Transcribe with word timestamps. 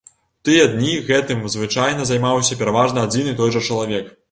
У 0.37 0.45
тыя 0.47 0.63
дні 0.71 0.93
гэтым 1.09 1.43
звычайна 1.57 2.07
займаўся 2.13 2.59
пераважна 2.65 3.07
адзін 3.11 3.33
і 3.33 3.39
той 3.45 3.49
жа 3.59 3.65
чалавек. 3.71 4.13